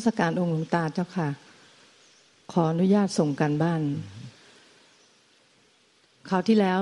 [0.00, 1.28] มัสการองค์หลวงตาเจ้าค่ะ
[2.52, 3.80] ขออนุญาตส่งกันบ้าน
[6.28, 6.80] คราวที่แล้ว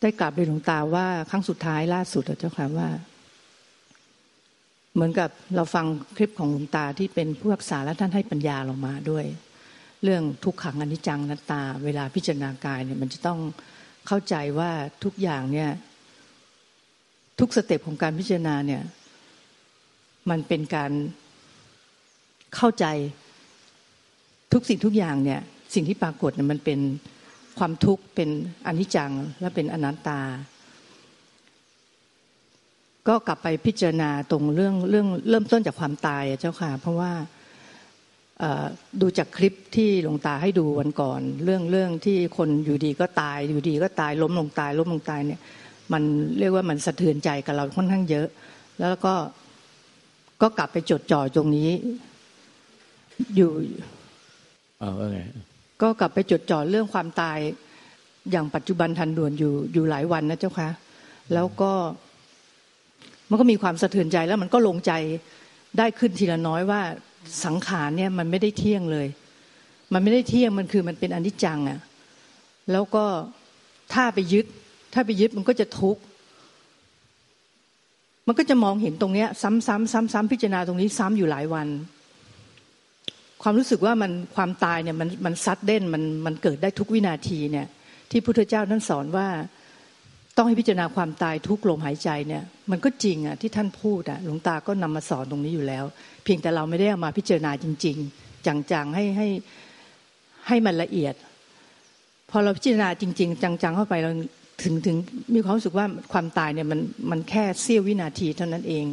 [0.00, 2.88] ได้กราบเรียนหลวงตาว่าครั้งสุดท้ายล่าสุดเจ้าค่ะว่า
[4.94, 5.86] เหมือนกับเราฟัง
[6.16, 9.26] คลิปของหลวงตาที่เป็นผู้รักษาและท่านให้ปัญญาลงมาด้วย
[10.02, 13.38] เรื่องทุกขังอนิจจังนัตตา เวลาพิจารณากายเนี่ยมันจะต้อง
[14.06, 14.70] เข้าใจว่า
[15.04, 15.70] ทุกอย่างเนี่ย
[17.40, 18.82] ทุกสเต็ปของการพิจารณาเนี่ย
[20.30, 20.92] มันเป็นการ
[22.54, 22.86] เข้าใจ
[24.52, 25.40] ทุกสิ่งทุกอย่างเนี่ย
[25.74, 26.80] สิ่งที่ปรากฏเนี่ยมันเป็น
[27.58, 28.30] ความทุกข์เป็น
[28.66, 30.20] อนิจจังและเป็นอนัตตา
[33.08, 37.12] ก็กลับไปพิจารณาตรงเรื่องเรื่องเริ่มต้นจากความตายเจ้าค่ะ เพราะว่า
[39.00, 45.40] ดูจากคลิปที่หลวงตาให้ดูวันก่อน เรื่องเรื่องที่คนอยู่ดีก็ตายอยู่ดีก็ตายล้มลงตายล้มลงตายเนี่ย
[45.92, 46.02] มัน
[46.38, 48.28] เรียกว่ามันสะเทือนใจกับเราค่อนข้างเยอะ
[48.80, 49.14] แล้วก็
[50.42, 51.70] ก็กลับไปจดจ่อตรงนี้
[53.36, 53.50] อยู่
[54.80, 55.20] เออไง
[55.82, 57.38] ก็กลับไปจดจ่อเรื่องความตาย
[58.30, 60.70] อย่างปัจจุบันทันด่วนอยู่อยู่หลายวันนะเจ้าคะ
[61.34, 61.72] แล้วก็
[63.30, 64.92] มันก็มีความสะเทือนใจแล้วมันก็ลงใจ
[65.78, 66.80] ได้ขึ้นทีละน้อยว่า
[67.44, 69.06] สังขารเนี่ยมันไม่ได้เที่ยงเลย
[69.92, 71.78] มันไม่ได้เที่ยงมันคือมันเป็นอนิจจังอะ่ะ
[72.72, 73.04] แล้วก็
[73.92, 74.46] ถ้าไปยึด
[74.94, 76.02] ถ้าไปยึดมันก็จะทุกข์
[78.26, 81.68] มันก็จะมองเห็นตรงเนี้ย ซ้ำๆซ้ำๆพิจารณาตรงนี้ซ้ำอยู่หลายวัน
[83.42, 87.66] ความรู้สึกว่ามันความตายเนี่ยมันมันซัดเด่นมันมันเกิดได้ทุกวินาทีเนี่ย
[88.10, 89.28] ที่พุทธเจ้าท่านสอนว่า
[90.36, 95.84] ต้องให้พิจารณาความตายทุกลมหายใจเนี่ย มันก็จริงอะที่ท่านพูดอะหลวงตาก็นำมาสอนตรงนี้อยู่แล้ว
[96.24, 99.28] เพียงแต่เราไม่ได้เอามาพิจารณาจริง ๆ จังๆให้ให้
[100.48, 101.14] ให้มันละเอียด
[102.30, 104.10] พอเราพิจารณาจริง ๆ จังๆเข้าไปเรา
[104.60, 104.96] ถึงถึง
[105.34, 106.80] มีความรู้สึกว่าความตายเนี่ยมัน
[107.10, 108.86] มันแค่เสี้ยววินาทีเท่านั้นเอง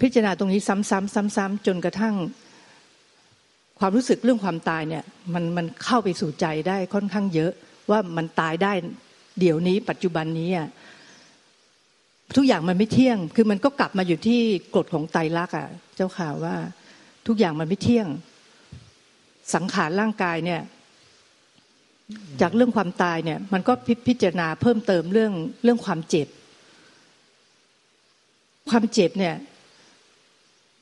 [0.00, 2.14] พิจารณาตรงนี้ซ้ำๆซ้ำๆจนกระทั่ง
[3.78, 5.04] ความรู้สึกเรื่องความตายเนี่ย
[5.34, 7.52] มันมันเข้าไปสู่ใจได้ค่อนข้างเยอะ
[7.90, 8.72] ว่ามันตายได้
[9.40, 10.68] เดี๋ยวนี้ปัจจุบันนี้อะ
[12.36, 14.40] ทุกอย่างมันไม่เที่ยง คือมันก็กลับมาอยู่ที่
[14.76, 16.54] กฎของไตรลักษณ์อะ เจ้าข่าวว่า
[17.26, 18.06] ทุกอย่างมันไม่เที่ยง
[19.54, 20.60] สังขารร่างกายเนี่ย
[22.40, 23.72] จากเรื่องความตายเนี่ย มันก็
[24.08, 25.32] พิจารณาเพิ่มเติมเรื่อง
[25.64, 26.28] เรื่องความเจ็บ
[28.70, 29.34] ความเจ็บเนี่ย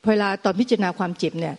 [0.07, 1.55] เวลาตอนพิจารณาความเจ็บเนี่ย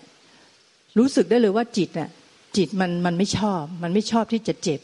[0.99, 2.09] รู้สึกได้เลยว่าจิตเนี่ย
[2.57, 4.81] จิตมันมันไม่ชอบ มันไม่ชอบที่จะเจ็บ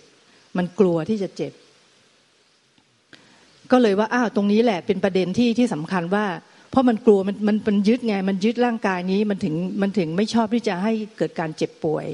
[0.57, 1.53] มันกลัวที่จะเจ็บ
[3.71, 6.27] ก็เลยว่าอ้าวตรงนี้แหละเป็นประเด็นที่ที่สำคัญว่า
[6.71, 12.07] เพราะมันกลัวมันมันมันยึดไงมันยึดร่างกายนี้มันถึงมันถึงไม่ชอบที่จะให้เกิดการเจ็บป่วย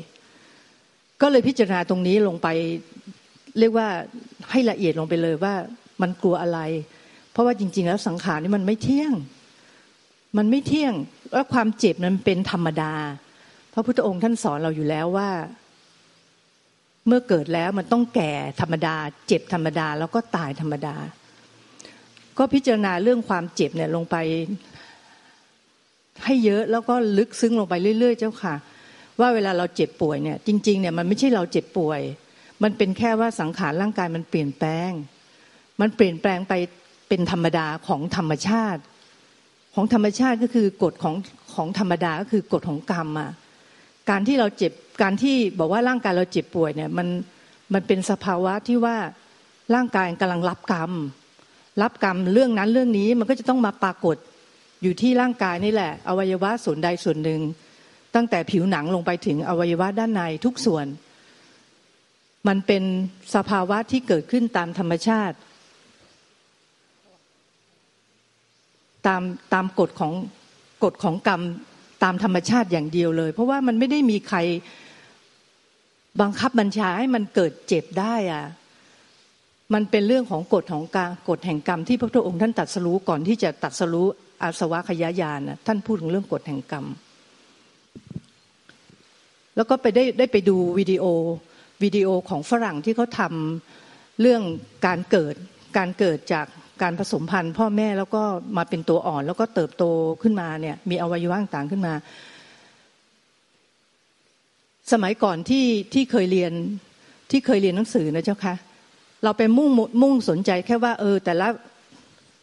[1.22, 2.48] ก็เลยพิจารณาตรงนี้ลงไป
[3.58, 3.88] เรียกว่า
[4.50, 5.54] ให้ละเอียดลงไปเลยว่า
[6.02, 6.58] มันกลัวอะไร
[7.32, 9.12] เพราะว่าจริง ๆ แล้วสังขารนี่มันไม่เที่ยง
[10.38, 10.92] มันไม่เที่ยง
[11.32, 12.92] แล้วความเจ็บมันเป็นธรรมดา
[13.72, 15.30] พระพุทธองค์ท่านสอนเราอยู่แล้วว่า
[17.06, 18.94] เมื่อเกิดแล้วมันต้องแก่ธรรมดา
[19.26, 20.96] เจ็บธรรมดา แล้วก็ตายธรรมดา
[22.38, 24.16] ก็พิจารณาเรื่องความเจ็บเนี่ยลงไป
[26.24, 28.54] ให้เยอะแล้วก็ลึกซึ้งลงไปเรื่อย ๆ เจ้าค่ะ
[29.20, 32.00] ว่าเวลาเราเจ็บป่วยเนี่ยจริงๆเนี่ยมันไม่ใช่เราเจ็บป่วย
[32.62, 34.90] มันเป็นแค่ว่าสังขารร่างกายมันเปลี่ยนแปลง
[35.80, 36.54] มันเปลี่ยนแปลงไป
[37.08, 38.82] เป็นธรรมดาของธรรมชาติ
[39.74, 41.14] ของธรรมชาติก็คือกฎของ
[41.54, 43.30] ของธรรมดาก็คือกฎของกรรมอะ
[44.10, 44.72] การที่เราเจ็บ
[45.02, 47.08] การที่บอกว่าร่างกายเราเจ็บป่วยเนี่ยมัน
[47.72, 48.96] มันเป็นสภาวะที่ว่า
[49.74, 50.92] ร่างกายกำลังรับกรรม
[51.82, 54.16] รับกรรมเรื่องนั้นเรื่องนี้มันก็จะต้องมาปรากฏ
[54.82, 57.40] อยู่ที่ร่างกายนี่แหละ อวัยวะส่วนใดส่วนหนึ่ง
[58.14, 60.86] ตั้งแต่ผิวหนังลงไปถึงอวัยวะด้านในทุกส่วน
[62.48, 62.82] มันเป็น
[63.34, 65.36] สภาวะที่เกิดขึ้นตามธรรมชาติ
[69.06, 69.22] ตาม
[69.54, 70.12] ตามกฎของ
[70.84, 71.42] กฎของกรรม
[72.04, 74.38] ตามธรรมชาติอย่างเดียวเลย เพราะว่ามันไม่ได้มีใคร
[76.20, 78.44] บังคับบัญชาให้มันเกิดเจ็บได้อะ
[79.74, 84.06] มันเป็นเรื่องของกฎของกากฎแห่งกรรมที่พระพุทธองค์ท่านตัดสรู้ก่อนที่จะตัดสรู้
[84.42, 86.86] อาสวะขยายานท่านพูดถึงเรื่องกฎแห่งกรรม
[89.56, 91.04] แล้วก็ไปได้ได้ไปดูวิดีโอ
[91.82, 94.42] วิดีโอของฝรั่งที่เขาทำเรื่อง
[94.86, 95.34] การเกิด
[95.76, 96.46] การเกิดจาก
[96.82, 98.22] การผสมพันธุ์ พ่อแม่แล้วก็
[98.56, 99.84] มาเป็นตัวอ่อน แล้วก็เติบโต
[100.22, 101.94] ขึ้นมาเนี่ยมีอวัยวะต่างขึ้นมา
[104.92, 106.52] สมัยก่อนที่ที่เคยเรียน
[107.30, 108.54] ที่เคยเรียนหนังสือนะเจ้าคะ
[109.24, 109.70] เราไปมุ่ง
[110.02, 111.48] มุ่งสนใจแค่ว่า เออ แต่ละ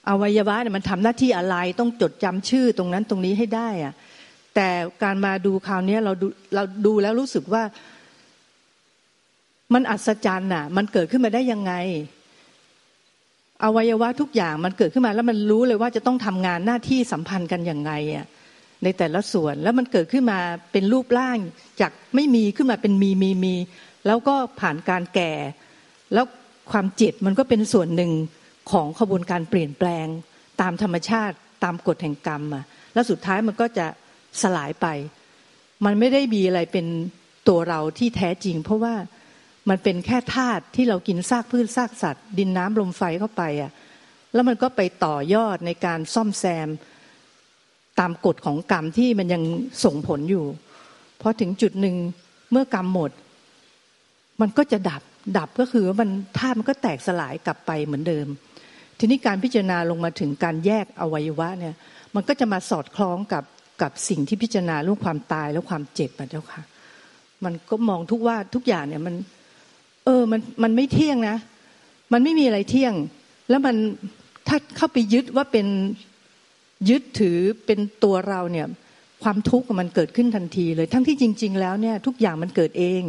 [0.09, 3.93] อวัยวะเนี่ยมันทำหน้าที่อะไรต้องจดจำชื่อตรงนั้นตรงนี้ให้ได้อะ
[4.55, 4.69] แต่
[5.03, 7.63] การมาดูคราวนี้เราดูเราดูแล้วรู้สึกว่า
[9.73, 11.73] มันอัศจรรย์น่ะ มันเกิดขึ้นมาได้ยังไง
[13.63, 18.25] อวัยวะทุกอย่างมันเกิดขึ้นมา แล้วมันรู้เลยว่าจะต้องทำงานหน้าที่สัมพันธ์กันอย่างไงอะ
[18.83, 20.39] ในแต่ละส่วนแล้วมันเกิดขึ้นมา
[20.71, 21.37] เป็นรูปร่าง
[21.81, 23.55] จากไม่มีขึ้นมาเป็นมีมีมี
[24.07, 25.31] แล้วก็ผ่านการแก่
[26.13, 26.25] แล้ว
[26.71, 28.11] ความเจ็บมันก็เป็นส่วนหนึ่ง
[28.71, 30.07] ของขบวนการเปลี่ยนแปลง
[30.61, 32.63] ตามธรรมชาติตามกฎแห่งกรรมอะ
[32.93, 33.87] แล้วสุดท้ายมันก็จะ
[34.41, 34.87] สลายไป
[35.85, 36.85] มันไม่ได้มีอะไรเป็น
[37.47, 38.95] ตัวเราที่แท้จริง เพราะว่า
[39.69, 43.71] มันเป็นแค่ธาตุที่เรากินซากพืชซากสัตว์ ดินน้ำลมไฟเข้าไปอะ
[44.33, 46.69] แล้วมันก็ไปต่อยอดในการซ่อมแซม
[47.99, 49.43] ตามกฎของกรรมที่มันยัง
[49.83, 50.45] ส่งผลอยู่
[51.21, 51.95] พอถึงจุดหนึ่ง
[52.51, 53.11] เมื่อกรรมหมด
[54.41, 55.01] มันก็จะดับ
[55.37, 58.27] ดับก็คือว่ามันธาตุมันก็แตกสลายกลับไปเหมือนเดิม
[58.99, 61.75] ทีนี้การพิจารณาลงมาถึงการแยกอวัยวะเนี่ย
[62.15, 63.43] มันก็จะมาสอดคล้องกับ
[63.83, 66.61] กับสิ่งที่พิจารณาเรื่องความตายและความเจ็บนะเจ้าค่ะ
[67.43, 69.15] มันก็มองทุกว่าทุกอย่างเนี่ยมัน
[70.05, 71.37] เออมันมันไม่เที่ยงนะ
[72.13, 72.93] มันไม่มีอะไรเที่ยง
[73.49, 73.75] แล้วมัน
[74.47, 75.67] ถ้าเข้าไปยึดว่าเป็น
[76.89, 78.67] ยึดถือเป็นตัวเราเนี่ย
[79.23, 83.01] ความทุกข์มันเกิดขึ้นทันทีเลย ทั้งที่จริง ๆ แล้วเนี่ยทุกอย่างมันเกิดเอง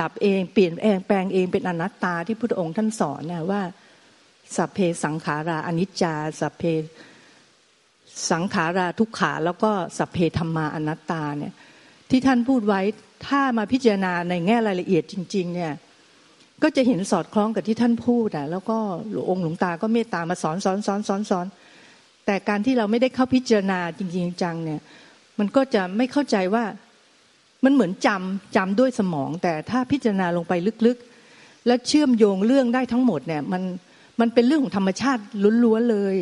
[0.00, 3.62] ดับเองเปลี่ยนแปลงแปลงเองเป็นอนัตตาที่พระองค์ท่านสอนนะว่า
[4.56, 6.62] สัพเพสังขาราอนิจจาสัพเพ
[8.30, 11.52] สังขาราทุกขาแล้วก็สัพเพธรรมาอนัตตาเนี่ย
[12.10, 12.80] ที่ท่านพูดไว้
[13.26, 15.72] ถ้ามาพิจารณาในแง่รายละเอียดจริง ๆ เนี่ย
[16.62, 18.78] ก็จะเห็นสอดคล้องกับที่ท่านพูดอะแล้วก็
[19.10, 21.46] หลวงองค์หลวงตาก็เมตตามาสอนสอนสอนสอนสอน
[22.26, 24.80] แต่การที่เราไม่ได้เข้าพิจารณาจริงๆจังเนี่ย
[25.38, 26.64] มันก็จะไม่เข้าใจว่า
[27.64, 30.52] มันเหมือนจำจำด้วยสมอง แต่ถ้าพิจารณาลงไป
[30.86, 33.62] ลึกๆ และเชื่อมโยงเรื่องได้ทั้งหมดเนี่ยมัน
[34.20, 35.22] มันเป็นเรื่องของธรรมชาติ
[35.64, 36.16] ล้วนๆเลย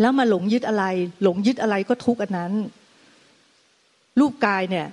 [0.00, 0.84] แล้วมาหลงยึดอะไร
[1.22, 2.52] หลงยึดอะไรก็ทุกอันนั้น
[4.20, 4.86] รูปกายเนี่ย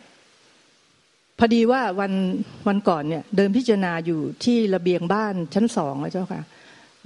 [1.39, 2.11] พอดีว่าวัน
[2.67, 6.43] วันก่อนเนี่ย เดินพิจารณาอยู่ที่ระเบียงบ้านชั้นสองนะเจ้าค่ะ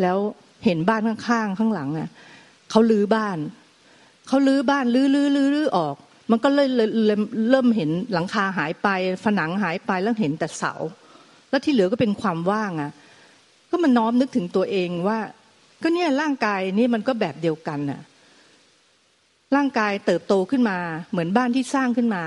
[0.01, 0.18] แล้ว
[0.65, 2.09] เห็นบ้านข้างๆข้างหลังอะ
[2.71, 3.38] เขาลื้อบ้าน
[4.27, 5.95] เขาลื้อบ้านลื้อลื้อลื้อลื้อออก
[6.31, 6.68] มันก็เลย
[7.50, 8.88] เริ่มเห็นหลังคาหายไป
[9.24, 10.74] ผนังหายไปแล้วเห็นแต่เสา
[11.50, 12.91] แล้วที่เหลือก็เป็นความว่างอะ
[13.69, 15.19] ก็มันน้อมนึกถึงตัวเองว่า
[15.83, 18.01] ก็เนี่ยร่างกายนี่มันก็แบบเดียวกันน่ะ
[19.56, 20.77] ร่างกายเติบโตขึ้นมา
[21.12, 22.24] เหมือนบ้านที่สร้างขึ้นมา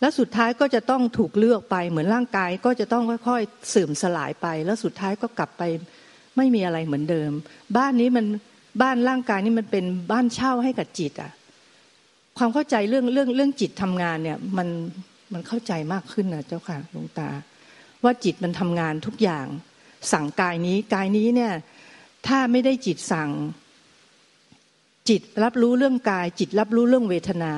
[0.00, 5.62] แล้วสุดท้ายก็จะต้องถูกเลือกไป เหมือนร่างกายก็จะต้องค่อยๆเสื่อมสลายไป แล้วสุดท้ายก็กลับไป
[6.36, 7.30] ไม่มีอะไรเหมือนเดิม
[7.76, 8.26] บ้านนี้มัน
[8.82, 11.30] บ้านร่างกายนี่มันเป็นบ้านเช่าให้กับจิตอะ
[12.38, 14.68] ความเข้าใจเรื่องเรื่องเรื่องจิตทำงานเนี่ยมัน
[15.32, 17.28] มันเข้าใจมากขึ้นนะเจ้าค่ะหลวงตา
[18.04, 19.46] ว่าจิตมันทำงานทุกอย่าง
[20.12, 21.52] สั่งกายนี้กายนี้เนี่ย
[22.26, 23.30] ถ้าไม่ได้จิตสั่ง
[25.08, 27.52] จิตรับรู้เรื่องกาย จิตรับรู้เรื่องเวทนา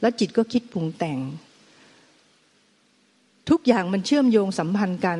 [0.00, 1.18] แล้วจิตก็คิดปรุงแต่ง
[3.50, 5.18] ทุกอย่างมันเชื่อมโยงสัมพันธ์กัน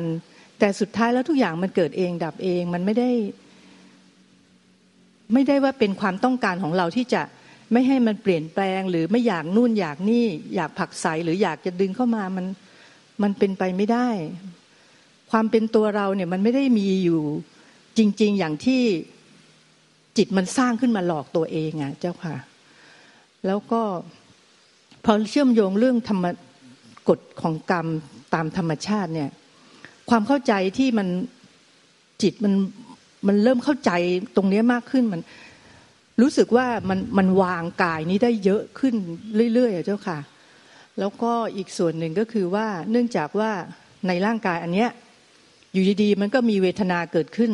[0.59, 3.11] แต่สุดท้ายแล้วทุกอย่างมันเกิดเองดับเองมันไม่ได้
[5.33, 7.21] ไม่ได้ว่าเป็นความต้องการของเราที่จะ
[7.71, 12.45] ไม่ให้มันเปลี่ยนแปลง หรือไม่อยากนู่นอยากนี่ อยากผักใสหรืออยากจะดึงเข้ามามัน
[13.23, 14.09] มันเป็นไปไม่ได้
[15.31, 17.21] ความเป็นตัวเราเนี่ยมันไม่ได้มีอยู่
[17.99, 18.83] จริง ๆ อย่างที่
[20.17, 22.35] จิตมันสร้างขึ้นมาหลอกตัวเองอะ เจ้าค่ะ
[23.45, 23.81] แล้วก็
[25.03, 26.25] พอเชื่อมโยงเรื่องธรรม
[27.09, 27.87] กฎของกรรม
[28.33, 29.29] ตามธรรมชาติเนี่ย
[30.09, 31.07] ความเข้าใจที่มัน
[32.21, 32.53] จิตมัน
[33.27, 33.91] มันเริ่มเข้าใจ
[34.35, 35.21] ตรงนี้มากขึ้นมัน
[36.21, 38.95] รู้สึกว่ามันมันวางกายนี้ได้เยอะขึ้น
[39.53, 40.19] เรื่อยๆเจ้าค่ะ
[40.99, 43.51] แล้วก็อีกส่วนหนึ่งก็คือว่าเนื่องจากว่า
[44.07, 44.89] ในร่างกายอันเนี้ย
[45.73, 47.51] อยู่ดีๆมันก็มีเวทนาเกิดขึ้น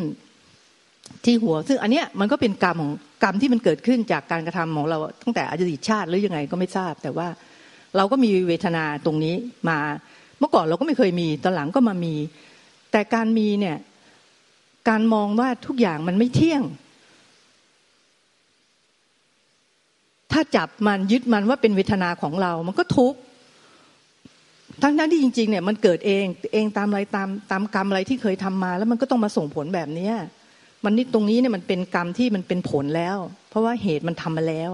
[1.25, 2.93] ที่หัว ซึ่งอันเนี้ยมันก็เป็นกรรมของ
[3.23, 7.27] กรรมที่มันเกิดขึ้นจากการกระทำของเราตั้งแต่อดีตชาติหรือยังไงก็ไม่ทราบ แต่ว่า
[7.97, 9.35] เราก็มีเวทนาตรงนี้
[9.69, 9.79] มา
[10.39, 12.15] เมื่อก่อนเราก็ไม่เคยมีตอนหลังก็มามี
[12.91, 13.77] แต่การมีเนี่ย
[14.89, 16.63] การมองว่าทุกอย่างมันไม่เที่ยง
[20.31, 23.19] ถ้าจับมันยึดมันว่าเป็นเวทนาของเรา มันก็ทุกข์
[24.83, 30.09] ทั้งนั้นที่จริง ๆ เนี่ยมันเกิดเองเองตามอะไรตามตามกรรมอะไรที่เคยทำมา แล้วมันก็ต้องมาส่งผลแบบนี้
[30.85, 33.17] มันนี่ตรงนี้เนี่ยมันเป็นกรรมที่มันเป็นผลแล้ว
[33.49, 34.71] เพราะว่าเหตุมันทำมาแล้ว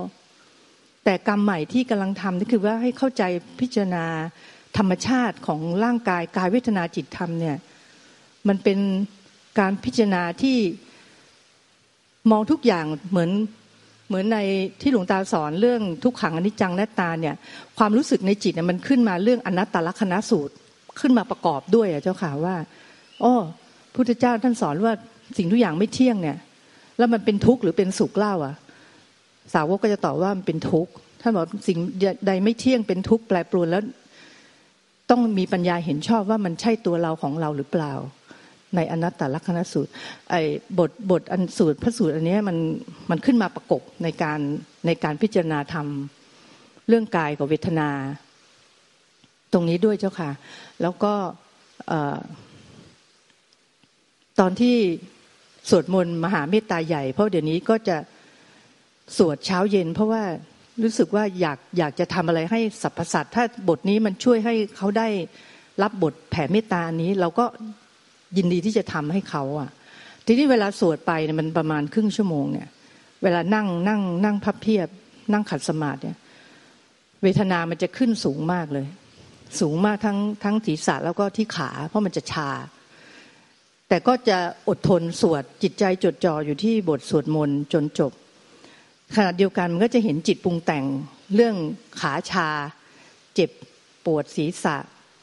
[1.03, 3.23] แต่กรรมใหม่ที่กำลังทำนี่คือว่าให้เข้าใจ
[3.59, 4.05] พิจารณา
[4.77, 7.57] ธรรมชาติของร่างกายกายเวทนาจิตธรรมเนี่ย
[8.47, 8.79] มันเป็น
[9.59, 10.57] การพิจารณาที่
[12.31, 13.31] มองทุกอย่างเหมือน
[14.07, 14.39] เหมือนใน
[14.81, 17.35] ที่หลวงตาสอนเรื่องทุกขังอนิจจังและตาเนี่ย
[17.77, 20.53] ความรู้สึกในจิตเนี่ยมันขึ้นมาเรื่องอนัตตลักษณสูตร
[20.99, 22.55] ขึ้นมาประกอบด้วยอะเจ้าค่ะว่า
[23.23, 23.35] อ้อ
[23.95, 24.93] พุทธเจ้าท่านสอนว่า
[25.37, 26.37] สิ่งทุกอย่างไม่เที่ยงเนี่ย
[26.97, 28.55] แล้วมันเป็นทุกข์หรือเป็นสุขเล่าอะ
[29.53, 31.77] สาวกก็จะตอบว่ามันเป็นทุกข์ท่านบอกสิ่ง
[32.27, 33.83] ใดไม่เที่ยงเป็นทุกข์แปรปรวนแล้ว
[35.09, 37.93] ต้องมีปัญญาเห็นชอบว่ามันใช่ตัวเราของเราหรือเปล่า
[38.75, 39.91] ในอนัตตลักษณสูตร
[40.31, 40.41] ไอ้
[40.79, 42.57] บทบทอันสูตรพระสูตรอันนี้มัน
[43.09, 44.39] มันขึ้นมาประกบในการ
[44.85, 45.87] ในการพิจารณาธรรม
[46.87, 47.89] เรื่องกายกับเวทนา
[49.53, 50.31] ตรงนี้ด้วยเจ้าค่ะ
[50.81, 51.13] แล้วก็
[54.39, 54.77] ตอนที่
[55.69, 57.97] สวดมนต์มหาเมตตาใหญ่ เพราะเดี๋ยวนี้ก็จะ
[59.17, 60.23] สวดเช้าเย็น เพราะว่า
[60.83, 65.07] รู้สึกว่าอยากอยากจะทำอะไรให้สรรพสัตว์ถ้าบทนี้มันช่วยให้เขาได้
[65.83, 67.45] รับบทแผ่เมตตานี้ เราก็
[68.37, 69.69] ยินดีที่จะทำให้เขาอะ
[70.25, 72.67] ทีนี้เวลาสวดไปเนี่ยมันประมาณครึ่งชั่วโมงเนี่ย
[73.23, 74.87] เวลานั่งนั่งนั่งพับเพียบ
[75.33, 76.17] นั่งขัดสมาธิเนี่ย
[77.23, 78.87] เวทนามันจะขึ้นสูงมากเลย
[79.59, 82.49] สูงมากทั้งทั้งศีรษะแล้วก็ที่ขา เพราะมันจะชา
[83.91, 88.11] แต่ก็จะอดทนสวดจิตใจจดจ่ออยู่ที่บทสวดมนต์จนจบ
[89.15, 90.85] ขณะเดียวกันมันก็จะเห็นจิตปรุงแต่ง
[91.35, 91.55] เรื่อง
[92.01, 92.49] ขาชา
[93.35, 93.49] เจ็บ
[94.05, 94.75] ปวดศีรษะ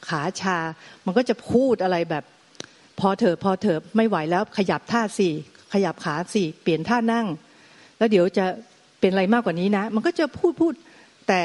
[0.07, 0.57] ขาชา
[1.05, 2.23] มันก็จะพูดอะไรแบบ
[2.99, 5.33] พอเถอะพอเถอะไม่ไหวแล้วขยับท่าสี่
[5.73, 7.27] ขยับขาสี่เปลี่ยนท่านั่ง
[7.97, 8.45] แล้วเดี๋ยวจะ
[8.99, 10.73] เป็นอะไรมากกว่านี้นะ มันก็จะพูดพูด
[11.27, 11.41] แต่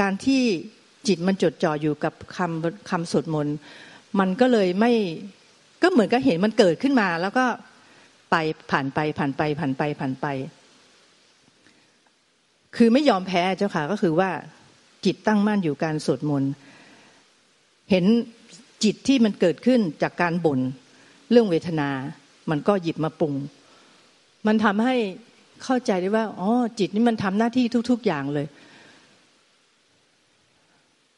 [0.00, 0.42] การที่
[1.06, 3.56] จิตมันจดจ่ออยู่กับคำคำสวดมนต์
[4.18, 4.92] มันก็เลยไม่
[5.84, 7.46] ก็เหมือนกับเห็นมันเกิดขึ้นมา แล้วก็
[8.30, 8.36] ไป
[8.70, 10.26] ผ่านไปผ่านไปผ่านไปผ่านไป
[12.76, 14.30] คือไม่ยอมแพ้เจ้าค่ะก็คือว่า
[15.04, 16.50] จิตตั้งมั่นอยู่การสวดมนต์
[17.90, 18.04] เห็น
[18.84, 20.60] จิตที่มันเกิดขึ้นจากการบ่น
[21.30, 21.90] เรื่องเวทนา
[22.50, 23.34] มันก็หยิบมาปรุง
[24.46, 24.94] มันทำให้
[25.64, 28.46] เข้าใจได้ว่าอ๋อจิตนี่มันทำหน้าที่ทุก ๆ อย่างเลย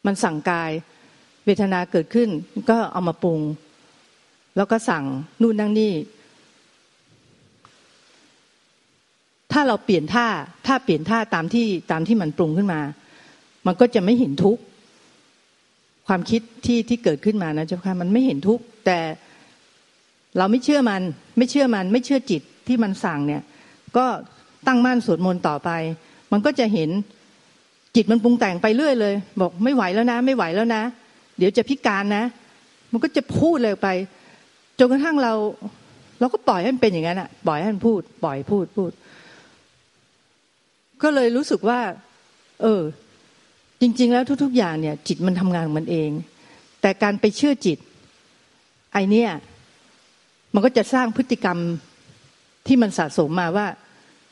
[0.07, 0.71] มันสั่งกาย
[1.47, 2.29] เวทนาเกิดขึ้น
[2.71, 3.41] ก็เอามาปรุง
[4.57, 5.05] แล้วก็สั่ง
[5.43, 5.93] นู่นนั่งนี่
[9.53, 10.27] ถ้าเราเปลี่ยนท่า
[10.67, 12.81] ถ้าเปลี่ยนท่าตามที่ตามที่มันปรุงขึ้นมา
[13.67, 14.63] มันก็จะไม่เห็นทุกข์
[16.07, 18.99] ความคิดที่ที่เกิดขึ้นมานะเจ้าค่ะมันไม่เห็นทุกข์แต่
[20.39, 21.03] เราไม่เชื่อมัน
[21.39, 23.43] ไม่เชื่อมัน ไม่เชื่อจิตที่มันสั่งเนี่ย
[23.97, 24.07] ก็
[24.67, 25.71] ตั้งมั่นสวดมนต์ต่อไป
[26.33, 26.91] มันก็จะเห็น
[27.97, 30.83] จิตมันปรุงแต่งไปเรื่อยเลย บอกไม่ไหวแล้วนะ ไม่ไหวแล้วนะ
[31.39, 32.25] เดี๋ยวจะพิการนะ
[32.93, 33.89] มันก็จะพูดเลยไป
[34.79, 35.33] จนกระทั่งเรา
[36.21, 38.91] เราก็ปล่อยให้มันเป็นอย่างนั้นอะปล่อยให้มันพูด ปล่อยพูดพูด
[41.03, 41.81] ก็เลยรู้สึกว่า
[42.63, 42.83] เออ
[43.81, 46.11] จริง ๆ แล้วทุก ๆ อย่างเนี่ย จิตมันทำงานของมันเอง
[46.81, 47.79] แต่การไปเชื่อจิต
[48.93, 49.31] ไอเนี่ย
[50.55, 51.59] มันก็จะสร้างพฤติกรรม
[52.67, 53.67] ที่มันสะสมมาว่า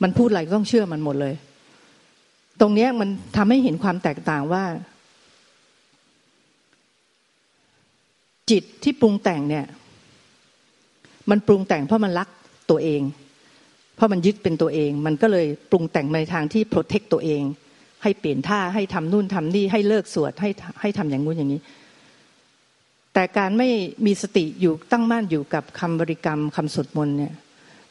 [0.03, 1.35] มันพูดอะไรก็ต้องเชื่อมันหมดเลย
[2.59, 4.63] ตรงนี้มันทำให้เห็นความแตกต่างว่า
[8.51, 9.65] จิตที่ปรุงแต่งเนี่ย
[11.29, 12.27] มันปรุงแต่งเพราะมันรัก
[12.69, 13.01] ตัวเอง
[13.95, 17.41] เพราะมันยึดเป็นตัวเอง มันก็เลยปรุงแต่งในทางที่โปรเทคตัวเอง
[18.03, 20.49] ให้เปลี่ยนท่าให้ทำนู่นทำนี่ให้เลิกสวดให้
[20.81, 21.61] ให้ทำอย่างงู้นอย่างนี้
[23.13, 23.69] แต่การไม่
[24.05, 27.33] มีสติอยู่ตั้งมั่นอยู่กับคำบริกรรมคำสวดมนต์เนี่ย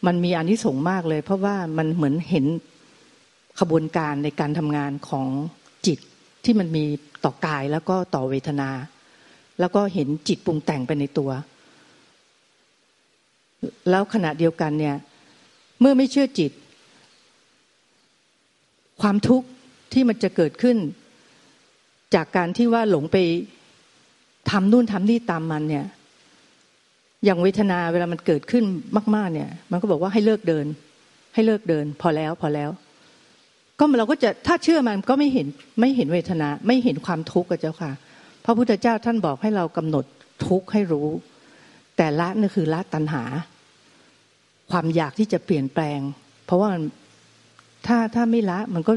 [0.06, 2.46] มันมีอนิสงส์มากเลย เพราะว่ามันเหมือนเห็น
[3.60, 5.26] ขบวนการในการทำงานของ
[5.86, 5.98] จิต
[6.44, 6.84] ที่มันมี
[7.24, 8.70] ต่อกายแล้วก็ต่อเวทนา
[9.60, 11.30] แล้วก็เห็นจิตปรุงแต่งไปในตัว
[13.90, 14.96] แล้วขณะเดียวกันเนี่ย
[15.80, 16.52] เมื่อไม่เชื่อจิต
[19.02, 19.46] ความทุกข์
[19.92, 20.76] ที่มันจะเกิดขึ้น
[22.14, 23.16] จากการที่ว่าหลงไป
[24.50, 25.86] ทำนู่นทำนี่ตามมันเนี่ย
[27.24, 28.64] อย่างเวทนาเวลามันเกิดขึ้น
[29.14, 30.66] มาก ๆ เนี่ย มันก็บอกว่าให้เลิกเดิน
[31.34, 32.70] ให้เลิกเดิน พอแล้วพอแล้ว
[33.78, 35.46] ก็เราก็จะถ้าเชื่อมันก็ไม่เห็น
[35.80, 37.90] ไม่เห็นเวทนา ไม่เห็นความทุกข์กับเจ้าค่ะ
[38.44, 40.04] พระพุทธเจ้าท่านบอกให้เรากำหนด
[40.46, 41.08] ทุกข์ให้รู้
[41.96, 43.22] แต่ละนั่นคือละตัณหา
[44.74, 46.00] ความอยากที่จะเปลี่ยนแปลง
[46.46, 46.70] เพราะว่า
[47.86, 48.92] ถ้าถ้าไม่ละมันก็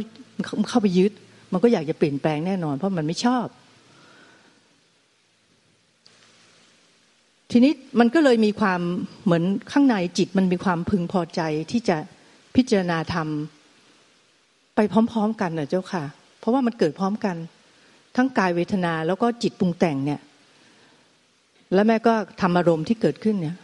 [0.69, 1.11] เข้าไปยึด
[1.51, 3.47] มันก็อยากจะเปลี่ยนแปลงแน่นอน เพราะมันไม่ชอบ
[7.51, 8.81] ทีนี้มันก็เลยมีความ
[9.25, 11.41] เหมือนข้างในจิตมันมีความพึงพอใจ
[11.71, 11.97] ที่จะ
[12.55, 13.27] พิจารณาธรรม
[14.75, 16.03] ไปพร้อม ๆ กันเนอะเจ้าค่ะ
[16.39, 17.35] เพราะว่ามันเกิดพร้อมกัน
[18.15, 20.19] ทั้งกายเวทนาแล้วก็จิตปรุงแต่งเนี่ย
[21.73, 23.55] แล้วแม่ก็ทำอารมณ์ที่เกิดขึ้นเนี่ย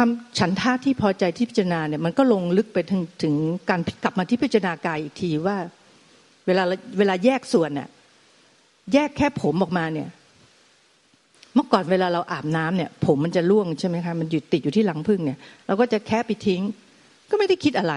[0.02, 3.34] วามฉันท่าที่พอใจที่พิจารณาเนี่ยมันก็ลงลึกไปถึงถึง
[3.70, 5.56] การกลับมาที่พิจารณากายอีกทีว่า
[6.46, 6.62] เวลา
[6.98, 7.88] เวลาแยกส่วนเนี่ย
[8.92, 10.08] แยกแค่ผมออกมาเนี่ย
[11.54, 16.62] เมื่อก่อนเวลาเราอาบน้ำเนี่ย ผมมันจะร่วงใช่ไหมคะมันหยุดติดอยู่ที่หลังพึ่งเนี่ยเราก็จะแค่ไปทิ้ง
[17.30, 17.94] ก็ไม่ได้คิดอะไร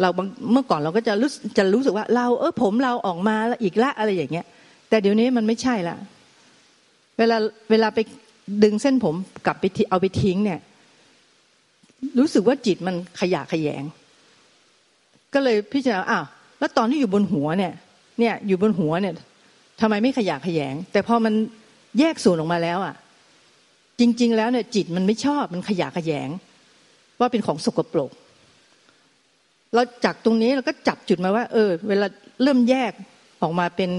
[0.00, 0.08] เรา
[0.52, 4.46] เมื่อก่อนเราก็จะรู้จะรู้สึกว่า เราเออผมเราออกมาแล้วอีกละอะไรอย่างเงี้ย
[4.88, 5.96] แต่เดี๋ยวนี้มันไม่ใช่ละ
[7.18, 7.36] เวลา
[7.70, 7.98] เวลาไป
[8.64, 9.14] ดึงเส้นผม
[9.46, 10.60] กลับไปเอาไปทิ้งเนี่ย
[12.18, 13.82] รู้สึกว่าจิตมันขยะขยง
[15.34, 16.24] ก็เลยพิจารณาอ้าว
[16.58, 17.72] แล้วตอนที่อยู่บนหัวเนี่ย
[18.20, 19.14] เนี่ยอยู่บนหัวเนี่ย
[19.80, 21.34] ทำไมไม่ขยะขยง แต่พอมัน
[21.98, 22.94] แยกส่วนออกมาแล้วอะ
[24.00, 26.28] จริง ๆ แล้วเนี่ย จิตมันไม่ชอบมันขยะขยง
[27.20, 28.10] ว่าเป็นของสกปรก
[29.74, 32.06] เราจากตรงนี้เราก็จับจุดมาว่า เออ เวลา
[32.42, 32.92] เริ่มแยก
[33.42, 33.90] ออกมาเป็น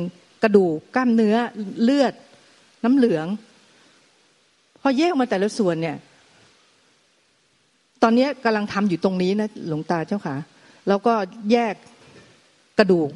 [0.44, 1.36] กระดูกกล้ามเนื้อ
[1.84, 2.14] เลือด
[2.84, 3.28] น้ำเหลือง
[4.82, 5.98] พอแยกมาแต่ละส่วนเนี่ย
[8.04, 10.36] ตอนนี้กำลังทำอยู่ตรงนี้นะหลวงตาเจ้าค่ะ
[10.88, 11.14] แล้วก็
[11.52, 11.76] แยก
[12.80, 13.10] กระดูก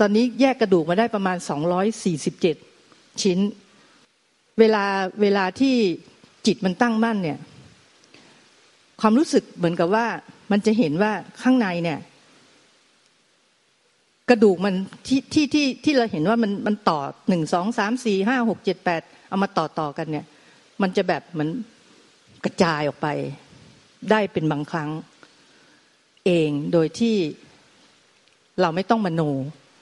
[0.00, 2.56] ตอนนี้แยกกระดูกมาได้ประมาณสองร้อยสี่สิบเจ็ด
[3.22, 3.38] ชิ้น
[4.58, 4.84] เวลา
[5.20, 5.74] เวลาที่
[6.46, 7.38] จิตมันตั้งมั่นเนี่ย
[9.00, 10.06] ความรู้สึกเหมือนกับว่า
[10.52, 11.98] มันจะเห็นว่าข้างในเนี่ย
[14.30, 14.74] กระดูกมัน
[15.06, 20.26] ที่ที่ที่ที่เราเห็นว่ามันมันต่อหนึ่งสองสามสี่ห้าหกเจ็ดแปดเอามาต่อต่อกันเนี่ย
[20.82, 21.50] มันจะแบบเหมือน
[22.44, 23.08] กระจายออกไป
[24.10, 24.90] ได้เป็นบางครั้ง
[26.26, 27.16] เองโดยที่
[28.60, 29.22] เราไม่ต้องมโน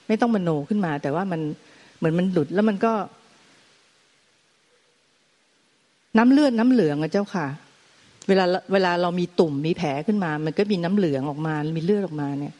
[0.07, 1.41] ไม่ต้องมโนขึ้นมา แต่ว่ามัน
[1.97, 2.93] เหมือนมันหลุดแล้วมันก็
[6.17, 7.47] น้ำเลือดน้ำเหลืองอะเจ้าค่ะ
[8.27, 12.53] เวลาเวลาเรามีตุ่มมีแผลขึ้นมา มันก็มีน้ำเหลืองออกมา มีเลือดออกมาเนี่ย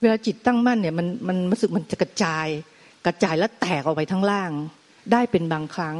[0.00, 2.46] เวลาจิตตั้งมั่นเนี่ย มันมันรู้สึกมันจะกระจาย
[3.06, 4.50] กระจายแล้วแตกออกไปทั้งล่าง
[5.12, 5.96] ได้เป็นบางครั้ง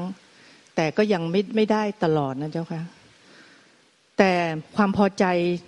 [0.77, 2.83] แต่ก็ยังไม่ไม่ได้ตลอดนะเจ้าค่ะ
[4.19, 4.33] แต่
[4.77, 5.25] ความพอใจ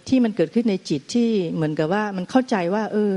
[0.08, 3.12] ที่มันเกิดขึ้นในจิตที่เหมือนกับว่ามันเข้าใจว่า เออ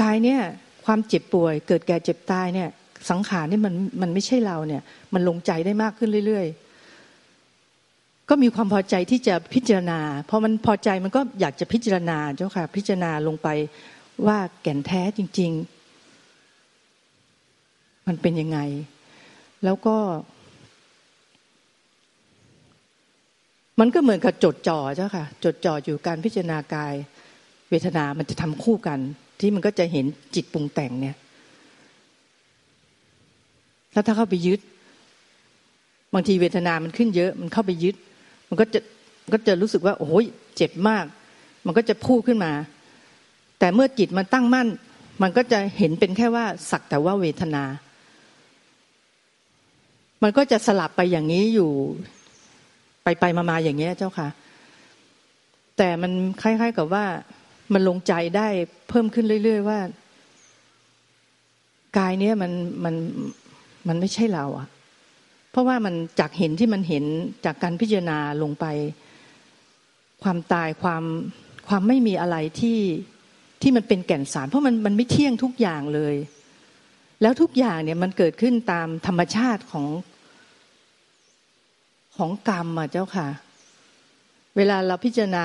[0.00, 0.40] กายเนี่ย
[0.84, 2.68] ความเจ็บป่วย เกิดแก่เจ็บตายเนี่ย
[3.10, 4.82] สังขารนี่มันมันไม่ใช่เราเนี่ย
[5.14, 13.48] มันลงใจได้มากขึ้นเรื่อยๆ ก็มีความพอใจที่จะพิจารณาพอมันพอใจมันก็อยากจะพิจารณาเจ้าค่ะ พิจารณาลงไป
[14.26, 15.50] ว่าแก่นแท้จริง
[16.38, 18.58] ๆ มันเป็นยังไง
[19.64, 19.96] แล้วก็
[23.80, 26.94] มันก็เหมือนกับจดจ่อเจ้าค่ะ จดจ่ออยู่การพิจารณากาย
[27.70, 28.98] เวทนา มันจะทำคู่กัน
[29.40, 31.16] ที่มันก็จะเห็นจิตปรุงแต่งเนี่ย
[33.92, 34.60] แล้วถ้าเข้าไปยึด
[36.14, 37.96] บางทีเวทนา มันขึ้นเยอะ มันเข้าไปยึด
[38.48, 38.80] มันก็จะ
[39.32, 41.04] ก็จะรู้สึกว่า โอ้ยเจ็บมาก
[41.66, 42.52] มันก็จะพูดขึ้นมา
[43.58, 44.68] แต่เมื่อจิตมันตั้งมั่น
[45.22, 47.64] มันก็จะเห็นเป็นแค่ว่าสักแต่ว่าเวทนา
[50.22, 51.70] มันก็จะสลับไปอย่างนี้อยู่
[53.08, 54.28] ไปไปมาๆอย่างเงี้ยเจ้าค่ะ
[55.78, 57.04] แต่มันคล้าย ๆ กับว่า
[57.72, 58.48] มันลงใจได้
[58.88, 59.78] เพิ่มขึ้นเรื่อย ๆ ว่า
[61.98, 62.52] กายเนี้ยมัน
[62.84, 62.94] มัน
[63.88, 64.66] มันไม่ใช่เราอะ
[65.50, 67.04] เพราะว่ามันจากเห็นที่มันเห็น
[67.44, 68.66] จากการพิจารณาลงไป
[70.22, 71.04] ความตายความ
[71.68, 72.78] ความไม่มีอะไรที่
[73.62, 76.14] ที่มันเป็นแก่นสาร เพราะมันมันไม่เที่ยงทุกอย่างเลย
[77.22, 79.86] แล้วทุกอย่างเนี่ยมันเกิดขึ้นตามธรรมชาติของ
[82.18, 83.28] ของกรรมอะเจ้าค่ะ
[84.56, 85.44] เวลาเราพิจารณา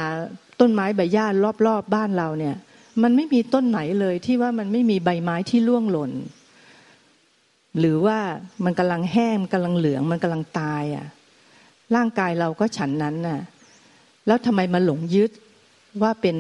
[0.60, 2.56] ต้นไม้ใบหญ้ารอบๆบบ้านเราเนี่ย
[3.04, 6.12] มันไม่มีต้นไหนเลยที่ว่ามันไม่มีใบไม้ที่ร่วงหล่น
[7.80, 8.20] หรือว่า
[8.66, 11.06] มันกำลังแห้งกำลังเหลืองมันกำลังตายอะ
[11.96, 13.42] ร่างกายเราก็ฉันนั้นน่ะ
[14.28, 15.32] แล้วทำไมมาหลงยึด
[16.02, 16.36] ว่าเป็น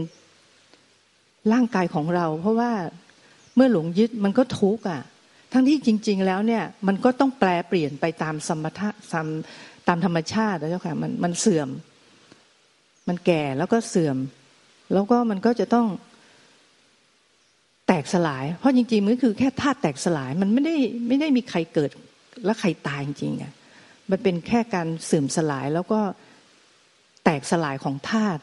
[1.53, 2.71] ร่างกายของเรา เพราะว่า
[3.55, 5.01] เมื่อหลงยึดมันก็ทุกข์อะ
[5.53, 9.27] ทั้งที่จริง ๆ แล้วเนี่ย มันก็ต้องแปลเปลี่ยนไปตามสมถะสม
[9.87, 11.69] ตามธรรมชาตินะเจ้าค่ะมันมันเสื่อม
[13.07, 14.17] มันแก่แล้วก็เสื่อม
[14.93, 15.87] แล้วก็มันก็จะต้อง
[17.87, 20.75] แตกสลาย เพราะจริงๆมันคือแค่ธาตุแตกสลาย มันไม่ได้
[21.07, 21.91] ไม่ได้มีใครเกิด
[22.45, 23.51] และใครตายจริงๆอะ
[24.09, 25.99] มันเป็นแค่การเสื่อมสลายแล้วก็
[27.23, 28.41] แตกสลายของธาตุ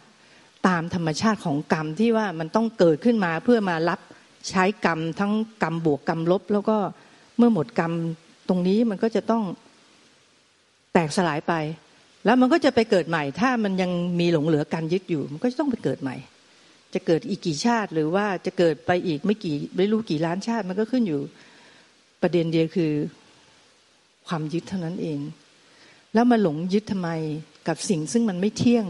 [0.68, 4.00] ตามธรรมชาติของกรรมที่ว่ามันต้องเกิดขึ้นมาเพื่อมารับ
[4.48, 6.76] ใช้กรรมทั้งกรรมบวกกรรมลบ แล้วก็
[7.36, 7.92] เมื่อหมดกรรม
[8.48, 9.42] ตรงนี้มันก็จะต้อง
[10.92, 11.54] แตกสลายไป
[12.24, 16.16] แล้วมันก็จะไปเกิดใหม่ ถ้ามันยังมีหลงเหลือการยึดอยู่ มันก็จะต้องไปเกิดใหม่
[16.94, 21.20] จะเกิดอีกกี่ชาติ หรือว่าจะเกิดไปอีกไม่กี่ไม่รู้กี่ล้านชาติมันก็ขึ้นอยู่
[22.22, 22.92] ประเด็นเดียวคือ
[24.28, 25.18] ความยึดเท่านั้นเอง
[26.14, 27.10] แล้วมาหลงยึดทำไม
[27.68, 28.86] กับสิ่งซึ่งมันไม่เที่ยง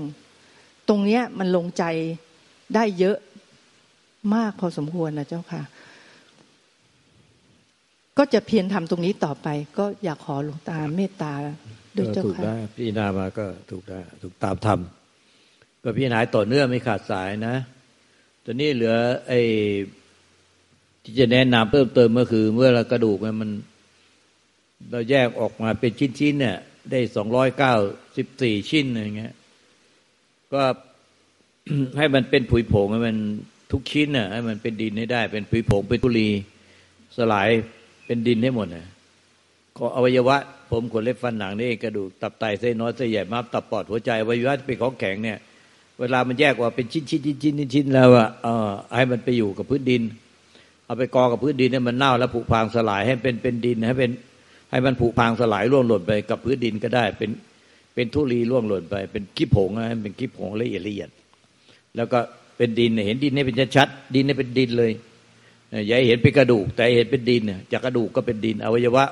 [0.89, 1.85] ตรงเนี้ยมันลงใจ
[2.75, 3.17] ได้เยอะ
[4.35, 5.63] มากพอสมควรนะเจ้าค่ะ
[8.19, 11.35] ก็จะเพียรทำตรงนี้ต่อไป ก็อยากขอหลวงตาเมตตา
[11.97, 14.81] ด้วยเจ้าค่ะถูกได้พี่นามาก็ถูกได้ถูกตามธรรม
[15.83, 17.57] ก็พี่นายต่อเนื่องไม่ขาดสายนะ
[18.45, 18.95] ตอนนี้เหลือ
[19.29, 19.41] ไอ้
[21.05, 23.51] ที่จะแนะนำเพิ่มเติมก็คือ เมื่อเรากระดูกมัน
[24.91, 26.57] เราแยกออกมาเป็นชิ้นๆเนี่ย
[26.91, 27.75] ได้สองร้อยเก้า
[28.17, 29.35] สิบสี่ชิ้นอย่างเงี้ย
[30.55, 30.63] ก็
[31.99, 33.17] ให้มันเป็นผุยผงให้มัน
[33.73, 36.29] ทุกชิ้นน่ะให้มันเป็นดินให้ได้ เป็นผุยผงเป็นตุลี
[37.17, 37.49] สลาย
[38.07, 38.87] เป็นดินให้หมดนะ
[39.77, 40.37] ก็อวัยวะ
[40.71, 45.39] ผมขนเล็บฟันหนังนี่กระดูกตับไตเส้นน้อยเส้นใหญ่ม้ามตับปอดหัวใจวัยวะเป็นของแข็งเนี่ย
[46.01, 48.29] เวลามันแยกว่าเป็นชิ้นชิ้นชิ้นชิ้นชิ้นแล้วอะ
[48.97, 50.03] ให้มันไปอยู่กับพื้นดิน
[50.87, 54.11] เอาไปกอกับพื้นดินเนี่ยมันเน่าแล้วผุพังสลายให้เป็นเป็นดินให้เป็น
[54.71, 57.31] ให้มันผุพังสลายร่วงหล่นไปกับพื้นดินก็ได้ เป็น
[57.95, 61.11] เป็นทุลีร่วงหล่นไป เป็นขี้ผงนะเป็นขี้ผงละเอียดละเอียด
[61.97, 62.19] แล้วก็
[62.57, 64.93] เป็นดินเห็นดินนี่เป็นชัดดินนี่เป็นดินเลย
[65.87, 69.05] อย่าเห็นเป็นกระดูก แต่เห็นเป็นดินจากกระดูกก็เป็นดินอวัยวะ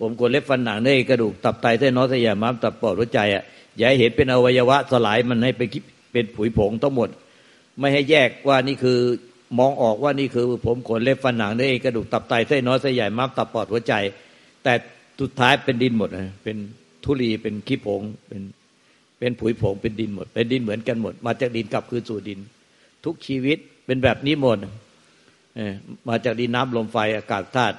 [0.00, 3.44] ผมกดเล็บฟันหนังเนื้กระดูกตับไตเส้นน้อยสยามม้ามตับปอดหัวใจอะ
[3.78, 5.68] อย่าเห็นเป็นอวัยวะสลายมันให้เป็น
[6.12, 7.08] เป็นผุยผงทั้งหมด
[7.78, 8.98] ไม่ให้แยกว่านี่คือ
[9.58, 13.94] มองออกว่านี่คือ ผมขนเล็บฟันหนังเนื้กระดูกตับไตเส้นน้อยเส้นใหญ่ม้ามตับปอดหัวใจ
[14.62, 14.72] แต่
[15.20, 16.56] สุดท้ายเป็นดินหมดนะเป็น
[17.04, 18.42] ทุลีเป็นขี้ผงเป็น
[19.18, 22.38] เป็นผุยผงเป็นดินหมด เป็นดินเหมือนกันหมด มาจากดินกลับคืนสู่ดิน
[23.04, 24.58] ทุกชีวิตเป็นแบบนี้หมด
[26.08, 27.76] มาจากดินน้ำลมไฟอากาศธาตุ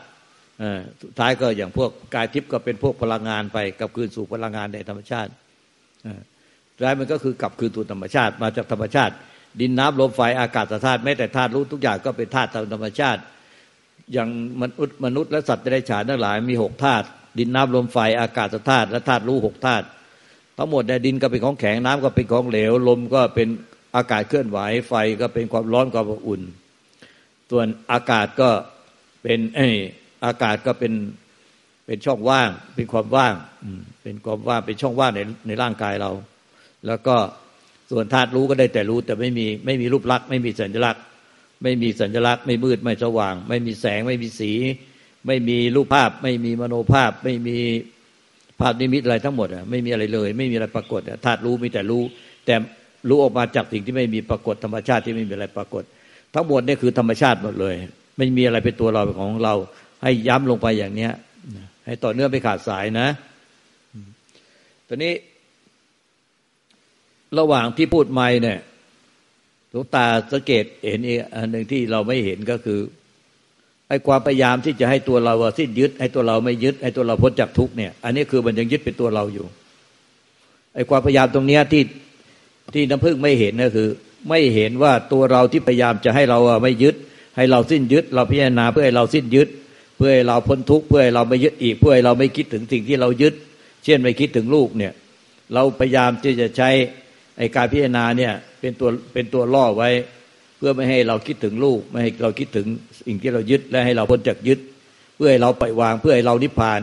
[1.19, 5.31] ท้ายก็อย่างพวกกายทิพย์ก็เป็นพวกพลังงานไปกลับคืนสู่พลังงานในธรรมชาติ
[6.73, 9.13] สุดท้ายมันก็คือกลับคืนสู่ธรรมชาติ มาจากธรรมชาติ
[9.61, 13.21] ดินน้ำลมไฟอากาศธาตุแม้แต่ธาตุรู้ทุกอย่างก็เป็นธาตุตามธรรมชาติ
[14.13, 14.29] อย่าง
[14.61, 17.05] มนุษย์มนุษย์และสัตว์ได้ฉานทั้งหลายมีหกธาตุ
[17.39, 19.85] ดินน้ำลมไฟอากาศธาตุและธาตุรู้หกธาตุ
[20.57, 23.47] ทั้งหมดในดินก็เป็นของแข็งน้ำก็เป็นของเหลวลมก็เป็น
[23.95, 26.41] อากาศเคลื่อนไหวไฟก็เป็นความร้อนความอุ่น
[27.51, 28.49] ส่วนอากาศก็
[29.23, 29.59] เป็นไอ
[30.25, 30.93] อากาศก็เป็น
[31.86, 33.34] เป็นช่องว่าง เป็นความว่าง
[34.03, 36.12] เป็นความว่างเป็นช่องว่างในในร่างกายเรา
[36.88, 37.15] แล้วก็
[37.91, 41.03] ส่วนธาตุรู้ก็ได้แต่รู้ แต่ไม่มีไม่มีรูปลักษณ์ไม่มีสัญลักษณ์
[41.63, 44.51] ไม่มีสัญลักษณ์ ไม่มืดไม่สว่าง ไม่มีแสงไม่มีสี
[45.27, 47.58] ไม่มีรูปภาพ ไม่มีมโนภาพ ไม่มี
[48.60, 52.03] ภาพนิมิตอะไรทั้งหมดอะไม่มีอะไรเลย ไม่มีอะไรปรากฏธาตุรู้มีแต่รู้
[52.45, 52.56] แต่
[53.10, 55.84] รู้ออกมาจากสิ่งที่ไม่มีปรากฏธรรมชาติที่ไม่มีอะไรปรากฏ
[56.34, 57.75] ทั้งหมดนี่คือธรรมชาติหมดเลย
[58.17, 59.56] ไม่มีอะไรเป็นตัวเราเป็นของเรา
[60.03, 61.13] ให้ย้ำลงไปอย่างเนี้ย
[61.86, 63.07] ให้ต่อเนื่องไปขาดสายนะ
[64.88, 65.13] ตอนนี้
[67.39, 68.60] ระหว่างที่พูดไม่เนี่ย
[69.73, 72.79] ลูกตาสังเกตเห็นอีกอันหนึ่งที่เราไม่เห็นก็คือ
[73.89, 79.45] ไอ้ความพยายามที่จะให้ตัวเราสิ้นยึดให้ตัวเราไม่ยึดให้ตัวเราพ้นจากทุกเนี่ย อันนี้คือมันยังยึดเป็นตัวเราอยู่
[80.75, 81.83] ไอ้ความพยายามตรงเนี้ยที่
[82.73, 83.89] ที่น้ำพึ่งไม่เห็นก็คือ
[84.29, 86.95] ไม่เห็นว่าตัวเราที่พยายามจะให้เราไม่ยึด
[87.38, 89.47] ให้เราสิ้นยึด เราพิจารณาเพื่อให้เราสิ้นยึด
[89.97, 93.33] เพื่อให้เราพ้นทุกข์เพื่อให้เราไม่ยึดอีกเพื่อให้เราไม่คิดถึงสิ่งที่เรายึด
[93.83, 94.93] เช่นไม่คิดถึงลูกเนี่ย
[95.53, 96.69] เราพยายามที่จะใช้
[97.38, 99.89] ไอ้การพิจารณาเนี่ยเป็นตัวเป็นตัวล่อไว้
[100.57, 102.67] เพื่อไม่ให้เราคิดถึงลูกไม่ให้เราคิดถึง
[103.05, 104.60] สิ่งที่เรายึดและให้เราพ้นจากยึด
[105.15, 106.81] เพื่อให้เราปล่อยวางเพื่อให้เรานิพพาน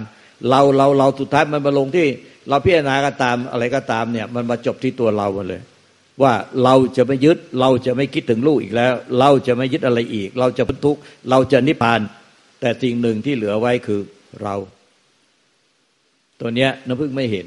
[0.51, 2.07] เราเราเราสุดท้ายมันมาลงที่
[2.49, 5.63] เราพิจารณาก็ตามอะไรก็ตามเนี่ยมันมาจบที่ตัวเราหมดเลย
[6.23, 6.33] ว่า
[6.65, 11.01] เราจะไม่ยึดเราจะไม่คิดถึงลูกอีกแล้ว เราจะไม่ยึดอะไรอีก เราจะพ้นทุกข์
[11.31, 12.01] เราจะนิพพาน
[12.65, 14.01] แต่สิ่งหนึ่งที่เหลือไว้คือ
[14.43, 14.55] เรา
[16.41, 17.47] ตัวเนี้ยน้ำพึ่งไม่เห็น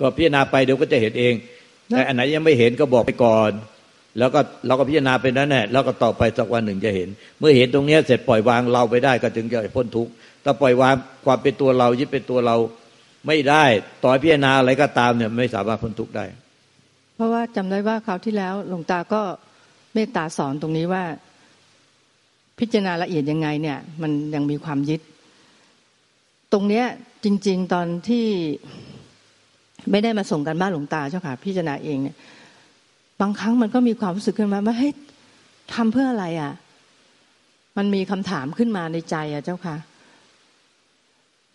[0.00, 1.34] ก็พิจารณาไปเดี๋ยวก็จะเห็นเอง
[1.88, 3.50] แต่อันไหนยังไม่เห็นก็บอกไปก่อน
[4.18, 7.08] แล้วก็เราก็พิจารณาไปนั้นแหละแล้วก็ต่อไปสักวันหนึ่งจะเห็น
[7.38, 10.12] เมื่อเห็นตรงเนี้ยเสร็จปล่อยวางเราไปได้ก็ถึงจะพ้นทุกข์
[10.44, 10.94] ถ้าปล่อยวาง
[11.26, 12.56] ความเป็นตัวเรายึดเป็นตัวเรา
[13.26, 13.64] ไม่ได้
[14.02, 16.24] ต่อพิจารณาอะไรก็ตามเนี่ยไม่สามารถพ้นทุกข์ได้
[17.16, 19.22] เพราะว่าจำได้ว่าคราวที่แล้วหลวงตาก็
[19.94, 21.04] เมตตาสอนตรงนี้ว่า
[22.58, 25.00] พิจารณาละเอียดยังไงเนี่ยมันยังมีความยึด
[26.52, 26.86] ตรงเนี้ย
[27.24, 28.26] จริง ๆ ตอนที่
[29.90, 32.16] ไม่ได้มาส่งกันบ้านหลวงตาเจ้าค่ะ พิจารณาเองเนี่ย
[33.20, 34.92] บางครั้งมันก็มีความรู้สึกขึ้นมาว่าให้ย
[35.74, 36.52] ทำเพื่ออะไรอะ
[37.76, 39.76] มันมีคำถามขึ้นมาในใจอะเจ้าค่ะ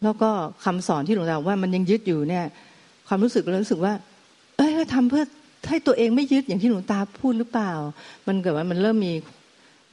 [0.04, 0.30] แล้วก็
[0.66, 2.46] คำสอนที่หลวงตาว่ามันยังยึดอยู่เนี่ย
[3.08, 3.94] ความรู้สึกเรู้สึกว่า
[4.58, 5.24] เอ้ยทำเพื่อ
[5.70, 7.72] ให้ตัวเองไม่ยึดอย่างที่หลวงตาพูดหรือเปล่า
[8.28, 9.14] มันเกิดว่ามันเริ่มมี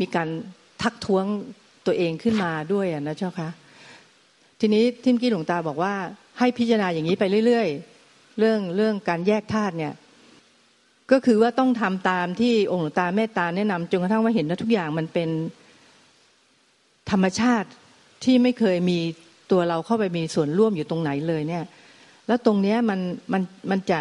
[0.01, 0.29] มีการ
[0.87, 1.25] ทักท้วง
[1.87, 3.49] ตัวเองขึ้นมาด้วยนะเจ้าคะ
[4.61, 5.95] ทีนี้ที่เมื่อกี้หลวงตาบอกว่า
[6.39, 9.93] ให้พิจารณาอย่างนี้ไปเรื่อยๆ เรื่องเรื่องการแยกธาตุเนี่ย
[11.11, 15.31] ก็คือว่าต้องทำตามที่องค์หลวงตาเมตตาแนะนำจนกระทั่งว่าเห็นว่าทุกอย่างมันเป็น
[17.11, 17.69] ธรรมชาติ
[18.25, 18.99] ที่ไม่เคยมี
[19.51, 21.65] ตัวเราเข้าไปมีส่วนร่วมอยู่ตรงไหนเลยเนี่ย
[22.27, 23.01] แล้วตรงเนี้ยมัน
[23.33, 23.99] มันมันจะ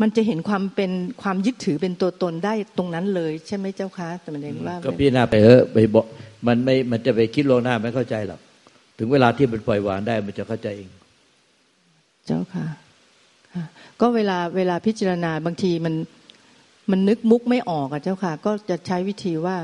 [0.00, 0.90] มันจะเห็นความเป็น
[1.22, 6.06] ความยึดถือเป็นตัวตนได้ตรงนั้นเลย ใช่ไหมเจ้าคะแต่มันเองว่าก็พี่นาไปเออไปบอก
[6.46, 8.40] มันไม่มันจะไปคิดลงหน้าไม่เข้าใจหรอก
[8.98, 10.90] ถึงเวลาที่มันปล่อยวางได้มันจะเข้าใจเอง
[12.26, 12.66] เจ้าค่ะ
[14.00, 15.94] ก็เวลาเวลาพิจารณาบางทีมัน
[16.90, 19.56] มันนึกมุกไม่ออกอะเจ้าค่ะ ก็จะใช้วิธีว่า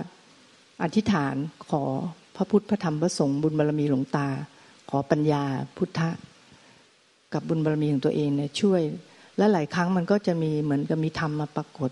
[0.83, 1.35] อธิษฐาน
[1.71, 1.83] ขอ
[2.37, 4.29] พระพุทธพระธรรมพระสงฆ์บุญบารรมีหลวงตา
[4.91, 5.43] ขอปัญญา
[5.77, 6.11] พุทธะ
[7.33, 8.83] กับบุญบารรมีของตัวเองเนี่ยช่วย
[9.39, 11.91] และหลายครั้งมันก็จะมีเหมือนกับมีธรรมมาปรากฏ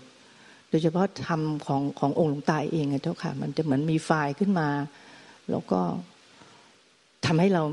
[0.69, 4.69] โดยเฉพาะธรรมของขององค์หลวงตาเองไงเจ้าค่ะ มันจะเหมือนมีไฟล์ขึ้นมา
[5.51, 5.79] แล้วก็
[7.25, 7.63] ทำให้เรา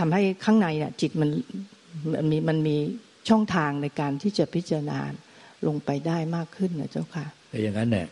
[0.00, 1.30] ทำให้ข้างในเนี่ยจิตมัน
[2.12, 2.76] มันมีมันมี
[3.28, 4.98] ช่องทางในการที่จะพิจารณา
[5.66, 8.06] ลงไปได้มากขึ้นนะเจ้าค่ะแต่อย่างนั้นเนี่ย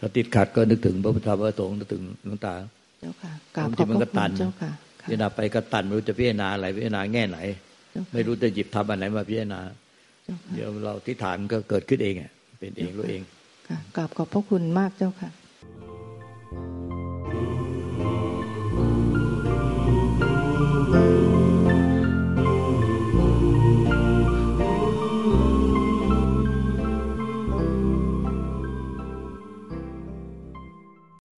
[0.00, 2.54] ถ้าติดขัดก็นึกถึงพระพุทธพระสงฆ์นึกถึงหลวงตา
[3.00, 3.96] เจ้าค่ะกราบขอบพระคุณ
[4.38, 4.72] เจ้าค่ะ
[5.08, 7.38] พิจารณาไปก็ตันไม่รู้จะพิจารณาอะไรพิจารณาแง่ไหน
[7.92, 9.83] เจ้าค่ะไม่รู้จะหยิบทำอันไหนมาพิจารณาเจ้าค่ะ
[10.54, 13.22] เดี๋ยวเราทิฏฐานก็เกิดขึ้นเองอะเป็นเองรู้เอง
[13.68, 15.30] ค่ะกราบขอบพระคุณมากเจ้าค่ะ